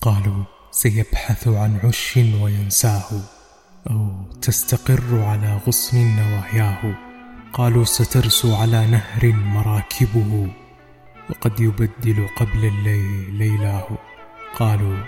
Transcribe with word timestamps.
قالوا 0.00 0.44
سيبحث 0.70 1.48
عن 1.48 1.80
عش 1.84 2.16
وينساه 2.16 3.10
أو 3.90 4.10
تستقر 4.42 5.22
على 5.22 5.60
غصن 5.66 6.16
نواياه 6.16 6.94
قالوا 7.52 7.84
سترسو 7.84 8.54
على 8.54 8.86
نهر 8.86 9.32
مراكبه 9.32 10.48
وقد 11.30 11.60
يبدل 11.60 12.28
قبل 12.36 12.64
الليل 12.64 13.34
ليلاه. 13.34 13.88
قالوا 14.54 15.04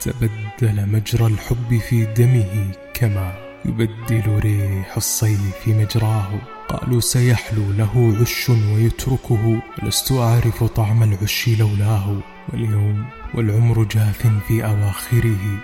تبدل 0.00 0.88
مجرى 0.88 1.26
الحب 1.26 1.78
في 1.78 2.04
دمه 2.04 2.72
كما 2.94 3.34
يبدل 3.64 4.38
ريح 4.38 4.96
الصيف 4.96 5.68
مجراه. 5.68 6.40
قالوا 6.68 7.00
سيحلو 7.00 7.72
له 7.72 8.16
عش 8.20 8.48
ويتركه. 8.48 9.60
ولست 9.82 10.12
أعرف 10.12 10.64
طعم 10.64 11.02
العش 11.02 11.48
لولاه؟ 11.48 12.20
واليوم 12.52 13.17
والعمر 13.34 13.84
جاث 13.84 14.26
في 14.48 14.64
أواخره. 14.64 15.58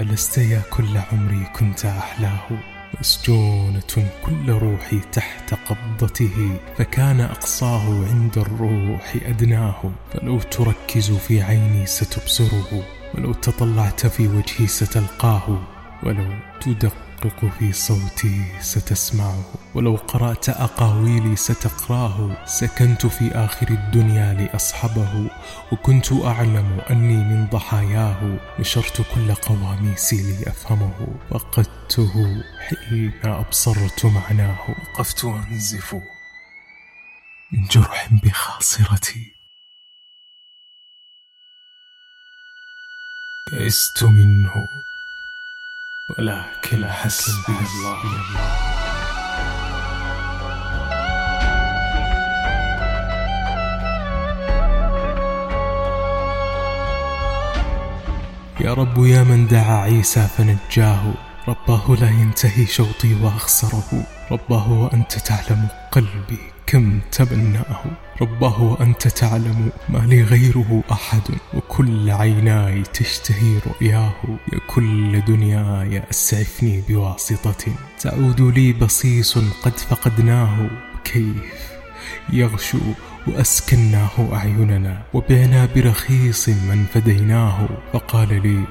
ألست 0.00 0.38
يا 0.38 0.62
كل 0.70 0.98
عمري 1.12 1.46
كنت 1.52 1.84
أحلاه؟ 1.84 2.48
مسجونة 3.00 4.08
كل 4.24 4.50
روحي 4.50 5.00
تحت 5.12 5.54
قبضته. 5.54 6.58
فكان 6.78 7.20
أقصاه 7.20 8.08
عند 8.08 8.38
الروح 8.38 9.16
أدناه. 9.26 9.92
فلو 10.12 10.40
تركز 10.40 11.10
في 11.10 11.42
عيني 11.42 11.86
ستبصره. 11.86 12.84
ولو 13.14 13.32
تطلعت 13.32 14.06
في 14.06 14.28
وجهي 14.28 14.66
ستلقاه. 14.66 15.60
ولو 16.02 16.26
تدقق 17.16 17.58
في 17.58 17.72
صوتي 17.72 18.60
ستسمعه 18.60 19.44
ولو 19.74 19.96
قرأت 19.96 20.48
أقاويلي 20.48 21.36
ستقراه. 21.36 22.46
سكنت 22.46 23.06
في 23.06 23.30
آخر 23.30 23.68
الدنيا 23.68 24.34
لأصحبه 24.34 25.30
وكنت 25.72 26.12
أعلم 26.12 26.80
أني 26.90 27.16
من 27.16 27.46
ضحاياه. 27.46 28.38
نشرت 28.58 29.02
كل 29.14 29.34
قواميسي 29.34 30.40
لأفهمه 30.40 31.18
وقدته 31.30 32.42
حين 32.68 33.12
أبصرت 33.24 34.06
معناه. 34.06 34.58
وقفت 34.68 35.24
أنزف 35.24 35.94
من 37.52 37.64
جرح 37.70 38.08
بخاصرتي. 38.24 39.32
يئست 43.52 44.04
منه. 44.04 44.52
ولكن 46.08 46.86
حسبي 46.86 47.52
الله. 47.52 47.98
يا 58.60 58.74
رب 58.74 58.98
يا 58.98 59.22
من 59.22 59.46
دعا 59.46 59.76
عيسى 59.76 60.20
فنجاه 60.20 61.14
رباه 61.48 61.96
لا 62.00 62.10
ينتهي 62.10 62.66
شوطي 62.66 63.14
وأخسره 63.22 64.06
رباه 64.30 64.72
وأنت 64.72 65.12
تعلم 65.18 65.68
قلبي. 65.92 66.55
كم 66.66 67.00
تبنأه 67.12 67.84
رباه 68.22 68.62
وأنت 68.62 69.08
تعلم 69.08 69.70
ما 69.88 69.98
لي 69.98 70.22
غيره 70.22 70.82
أحد 70.92 71.22
وكل 71.54 72.10
عيناي 72.10 72.82
تشتهي 72.82 73.58
رؤياه 73.66 74.12
يا 74.52 74.58
كل 74.66 75.20
دنياي 75.24 76.02
أسعفني 76.10 76.82
بواسطة 76.88 77.72
تعود 78.00 78.40
لي 78.40 78.72
بصيص 78.72 79.38
قد 79.38 79.78
فقدناه 79.78 80.70
كيف 81.04 81.76
يغشو 82.32 82.78
وأسكناه 83.26 84.28
أعيننا 84.32 85.02
وبعنا 85.14 85.68
برخيص 85.76 86.48
من 86.48 86.84
فديناه 86.94 87.68
فقال 87.92 88.42
لي 88.42 88.64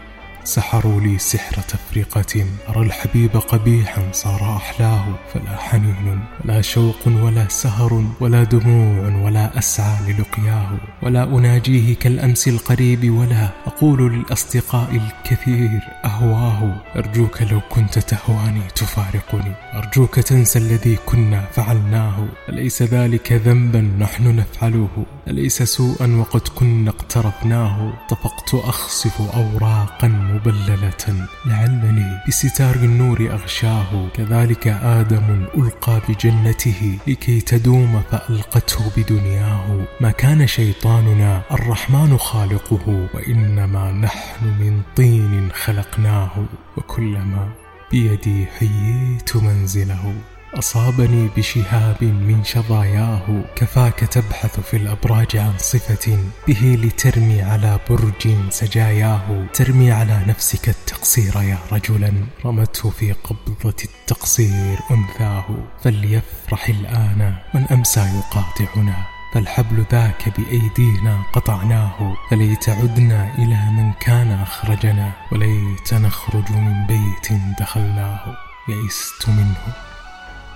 سحروا 0.45 1.01
لي 1.01 1.17
سحر 1.17 1.61
تفرقة 1.61 2.45
أرى 2.69 2.85
الحبيب 2.85 3.37
قبيحا 3.37 4.11
صار 4.11 4.57
أحلاه. 4.57 5.05
فلا 5.33 5.57
حنين 5.57 6.19
ولا 6.43 6.61
شوق 6.61 7.07
ولا 7.07 7.47
سهر 7.49 8.03
ولا 8.19 8.43
دموع 8.43 9.23
ولا 9.25 9.57
أسعى 9.57 10.13
للقياه. 10.13 10.77
ولا 11.03 11.23
أناجيه 11.23 11.95
كالأمس 11.95 12.47
القريب 12.47 13.11
ولا 13.13 13.49
أقول 13.67 14.13
للأصدقاء 14.13 14.89
الكثير 14.91 15.79
أهواه. 16.05 16.81
أرجوك 16.95 17.41
لو 17.41 17.61
كنت 17.69 17.99
تهواني 17.99 18.61
تفارقني. 18.75 19.53
أرجوك 19.73 20.19
تنسى 20.19 20.59
الذي 20.59 20.97
كنا 21.05 21.45
فعلناه. 21.51 22.27
أليس 22.49 22.83
ذلك 22.83 23.31
ذنبا 23.31 23.81
نحن 23.81 24.35
نفعله؟ 24.35 25.05
أليس 25.27 25.63
سوءا 25.63 26.07
وقد 26.19 26.47
كنا 26.55 26.89
اقترفناه 26.89 27.93
طفقت 28.09 28.53
أخصف 28.53 29.21
أوراقا 29.21 30.07
مبللة. 30.07 31.27
لعلني 31.45 32.19
بستار 32.27 32.75
النور 32.75 33.29
أغشاه. 33.31 34.07
كذلك 34.13 34.67
آدم 34.67 35.45
ألقى 35.57 36.01
بجنته 36.09 36.97
لكي 37.07 37.41
تدوم 37.41 38.01
فألقته 38.11 38.91
بدنياه. 38.97 39.85
ما 40.01 40.11
كان 40.11 40.47
شيطاننا 40.47 41.41
الرحمن 41.51 42.17
خالقه 42.17 43.07
وإنما 43.13 43.91
نحن 43.91 44.45
من 44.45 44.81
طين 44.95 45.49
خلقناه. 45.51 46.45
وكلما 46.77 47.49
بيدي 47.91 48.45
حييت 48.45 49.35
منزله. 49.35 50.13
أصابني 50.53 51.29
بشهاب 51.37 52.03
من 52.03 52.43
شظاياه 52.43 53.43
كفاك 53.55 53.99
تبحث 53.99 54.59
في 54.59 54.77
الأبراج 54.77 55.37
عن 55.37 55.53
صفة 55.57 56.17
به 56.47 56.79
لترمي 56.83 57.41
على 57.41 57.79
برج 57.89 58.49
سجاياه. 58.49 59.45
ترمي 59.53 59.91
على 59.91 60.21
نفسك 60.27 60.69
التقصير 60.69 61.41
يا 61.41 61.57
رجلا. 61.71 62.13
رمته 62.45 62.89
في 62.89 63.11
قبضة 63.11 63.75
التقصير 63.85 64.79
أنثاه. 64.91 65.45
فليفرح 65.83 66.69
الآن 66.69 67.35
من 67.53 67.65
أمسى 67.71 67.99
يقاطعنا. 67.99 68.95
فالحبل 69.33 69.85
ذاك 69.91 70.39
بأيدينا 70.39 71.23
قطعناه. 71.33 72.15
فليت 72.31 72.69
عدنا 72.69 73.35
إلى 73.37 73.71
من 73.71 73.93
كان 73.99 74.31
أخرجنا. 74.31 75.11
وليت 75.31 75.93
نخرج 75.93 76.51
من 76.51 76.87
بيت 76.87 77.39
دخلناه. 77.59 78.37
يئست 78.69 79.29
منه. 79.29 79.94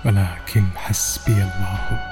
ولكن 0.04 0.64
حسبي 0.76 1.32
الله. 1.32 2.09